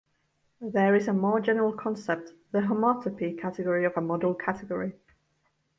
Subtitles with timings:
[0.59, 4.95] There is a more general concept: the homotopy category of a model category.